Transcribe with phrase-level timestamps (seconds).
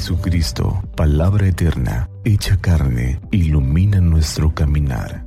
[0.00, 5.26] Jesucristo, palabra eterna, hecha carne, ilumina nuestro caminar.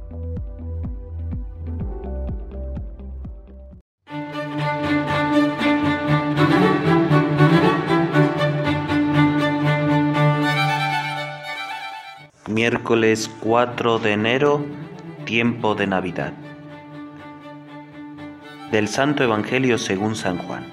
[12.48, 14.66] Miércoles 4 de enero,
[15.26, 16.34] tiempo de Navidad.
[18.72, 20.66] Del Santo Evangelio según San Juan.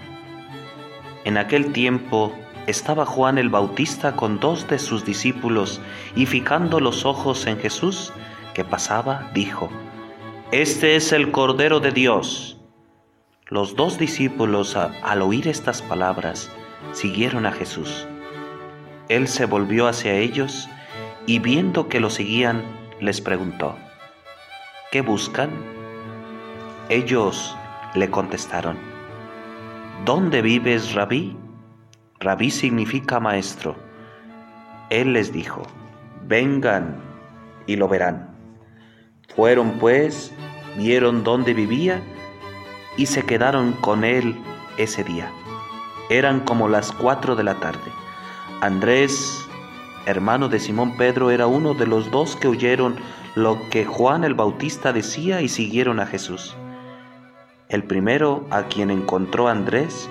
[1.27, 2.35] En aquel tiempo
[2.66, 5.80] estaba Juan el Bautista con dos de sus discípulos
[6.14, 8.12] y fijando los ojos en Jesús
[8.55, 9.70] que pasaba, dijo,
[10.52, 12.59] Este es el Cordero de Dios.
[13.46, 16.51] Los dos discípulos al oír estas palabras
[16.92, 18.06] siguieron a Jesús.
[19.09, 20.68] Él se volvió hacia ellos
[21.27, 22.62] y viendo que lo seguían,
[23.01, 23.77] les preguntó,
[24.92, 25.51] ¿qué buscan?
[26.88, 27.56] Ellos
[27.95, 28.79] le contestaron,
[30.04, 31.37] ¿dónde vives, rabí?
[32.23, 33.77] Rabí significa maestro.
[34.91, 35.62] Él les dijo,
[36.26, 37.01] vengan
[37.66, 38.37] y lo verán.
[39.35, 40.30] Fueron pues,
[40.76, 42.02] vieron dónde vivía
[42.98, 44.38] y se quedaron con él
[44.76, 45.32] ese día.
[46.10, 47.91] Eran como las cuatro de la tarde.
[48.60, 49.48] Andrés,
[50.04, 52.96] hermano de Simón Pedro, era uno de los dos que oyeron
[53.35, 56.54] lo que Juan el Bautista decía y siguieron a Jesús.
[57.71, 60.10] El primero a quien encontró Andrés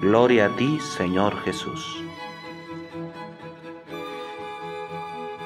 [0.00, 2.02] Gloria a ti, Señor Jesús.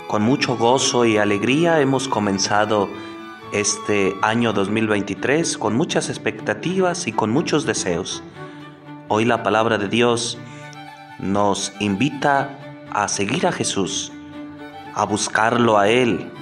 [0.06, 2.88] Con mucho gozo y alegría hemos comenzado
[3.52, 8.22] este año 2023 con muchas expectativas y con muchos deseos.
[9.08, 10.38] Hoy la palabra de Dios
[11.18, 12.58] nos invita
[12.90, 14.12] a seguir a Jesús,
[14.94, 16.32] a buscarlo a Él,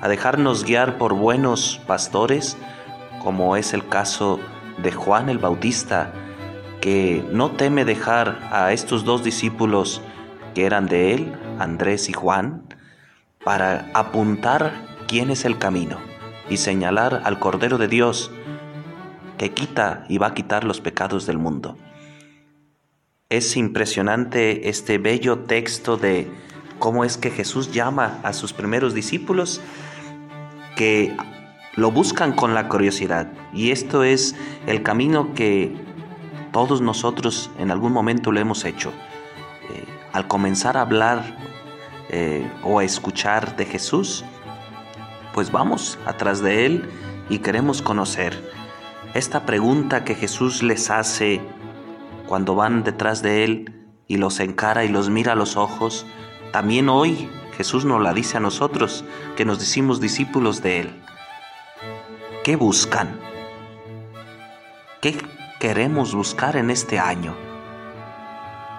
[0.00, 2.56] a dejarnos guiar por buenos pastores,
[3.20, 4.38] como es el caso
[4.78, 6.12] de Juan el Bautista,
[6.80, 10.02] que no teme dejar a estos dos discípulos
[10.54, 12.62] que eran de él, Andrés y Juan,
[13.44, 14.72] para apuntar
[15.06, 15.98] quién es el camino
[16.48, 18.30] y señalar al Cordero de Dios
[19.38, 21.76] que quita y va a quitar los pecados del mundo.
[23.28, 26.30] Es impresionante este bello texto de
[26.78, 29.60] cómo es que Jesús llama a sus primeros discípulos
[30.76, 31.16] que
[31.76, 33.32] lo buscan con la curiosidad.
[33.54, 34.34] Y esto es
[34.66, 35.72] el camino que
[36.52, 38.92] todos nosotros en algún momento lo hemos hecho.
[39.70, 41.36] Eh, al comenzar a hablar
[42.08, 44.24] eh, o a escuchar de Jesús,
[45.32, 46.88] pues vamos atrás de Él
[47.28, 48.36] y queremos conocer.
[49.14, 51.40] Esta pregunta que Jesús les hace
[52.26, 56.06] cuando van detrás de Él y los encara y los mira a los ojos,
[56.52, 59.04] también hoy Jesús nos la dice a nosotros,
[59.36, 61.02] que nos decimos discípulos de Él.
[62.42, 63.20] ¿Qué buscan?
[65.00, 65.16] ¿Qué
[65.60, 67.36] queremos buscar en este año?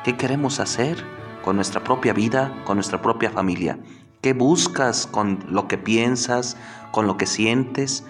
[0.03, 1.05] ¿Qué queremos hacer
[1.43, 3.77] con nuestra propia vida, con nuestra propia familia?
[4.19, 6.57] ¿Qué buscas con lo que piensas,
[6.91, 8.03] con lo que sientes,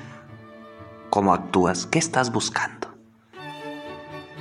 [1.10, 1.86] cómo actúas?
[1.86, 2.96] ¿Qué estás buscando?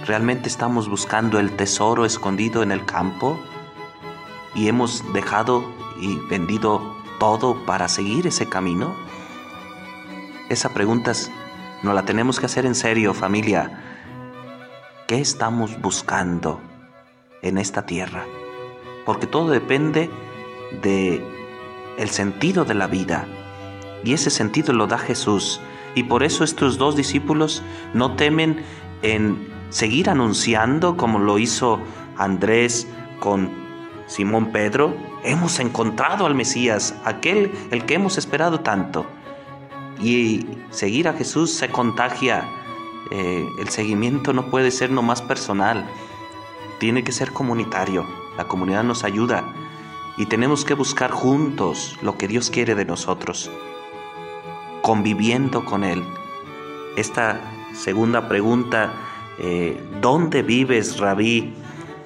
[0.07, 3.37] ¿Realmente estamos buscando el tesoro escondido en el campo?
[4.55, 5.65] ¿Y hemos dejado
[6.01, 6.81] y vendido
[7.19, 8.95] todo para seguir ese camino?
[10.49, 11.13] Esa pregunta
[11.83, 13.87] nos la tenemos que hacer en serio, familia.
[15.11, 16.61] ¿Qué estamos buscando
[17.43, 18.27] en esta tierra?
[19.05, 20.09] Porque todo depende
[20.83, 21.21] de
[21.99, 23.27] el sentido de la vida.
[24.05, 25.61] Y ese sentido lo da Jesús.
[25.97, 27.61] Y por eso estos dos discípulos
[27.93, 28.63] no temen
[29.03, 31.81] en seguir anunciando como lo hizo
[32.17, 32.87] Andrés
[33.19, 33.51] con
[34.07, 34.95] Simón Pedro,
[35.25, 39.07] hemos encontrado al Mesías, aquel el que hemos esperado tanto.
[40.01, 42.49] Y seguir a Jesús se contagia.
[43.11, 45.89] Eh, el seguimiento no puede ser nomás personal,
[46.79, 48.07] tiene que ser comunitario.
[48.37, 49.45] La comunidad nos ayuda
[50.17, 53.51] y tenemos que buscar juntos lo que Dios quiere de nosotros,
[54.83, 56.05] conviviendo con Él.
[56.97, 57.41] Esta
[57.73, 58.93] segunda pregunta
[59.43, 61.55] eh, ¿Dónde vives, rabí?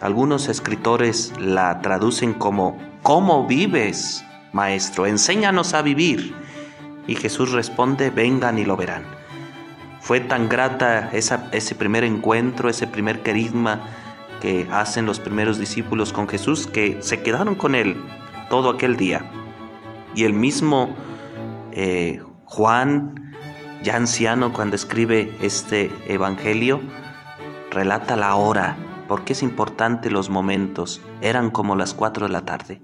[0.00, 5.04] Algunos escritores la traducen como ¿Cómo vives, maestro?
[5.06, 6.32] Enséñanos a vivir.
[7.08, 9.04] Y Jesús responde, vengan y lo verán.
[10.04, 13.80] Fue tan grata ese primer encuentro, ese primer carisma,
[14.42, 17.96] que hacen los primeros discípulos con Jesús que se quedaron con Él
[18.50, 19.24] todo aquel día.
[20.14, 20.94] Y el mismo
[21.72, 23.34] eh, Juan,
[23.82, 26.82] ya anciano, cuando escribe este Evangelio,
[27.70, 28.76] relata la hora,
[29.08, 31.00] porque es importante los momentos.
[31.22, 32.82] Eran como las cuatro de la tarde.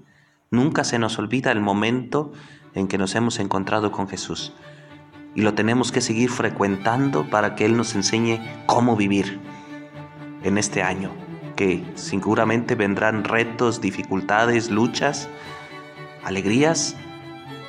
[0.49, 2.31] Nunca se nos olvida el momento
[2.73, 4.55] en que nos hemos encontrado con Jesús.
[5.33, 9.39] Y lo tenemos que seguir frecuentando para que Él nos enseñe cómo vivir
[10.43, 11.11] en este año,
[11.55, 15.29] que seguramente vendrán retos, dificultades, luchas,
[16.23, 16.95] alegrías,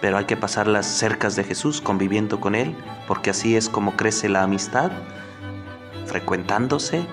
[0.00, 2.74] pero hay que pasarlas cercas de Jesús, conviviendo con Él,
[3.06, 4.90] porque así es como crece la amistad,
[6.06, 7.06] frecuentándose,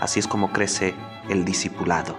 [0.00, 0.94] así es como crece
[1.30, 2.16] el discipulado,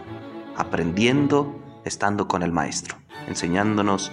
[0.57, 1.55] aprendiendo,
[1.85, 4.11] estando con el Maestro, enseñándonos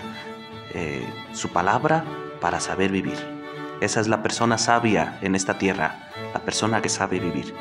[0.75, 2.05] eh, su palabra
[2.41, 3.36] para saber vivir.
[3.81, 7.55] Esa es la persona sabia en esta tierra, la persona que sabe vivir.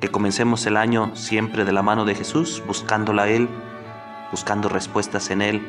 [0.00, 3.48] Que comencemos el año siempre de la mano de Jesús, buscándola a Él,
[4.32, 5.66] buscando respuestas en Él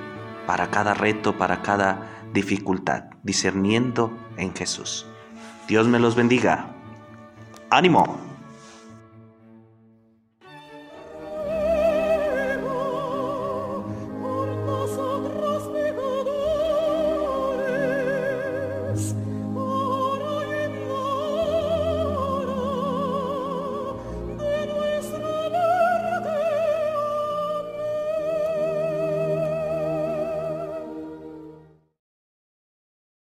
[0.48, 5.06] para cada reto, para cada dificultad, discerniendo en Jesús.
[5.68, 6.68] Dios me los bendiga.
[7.70, 8.31] ánimo.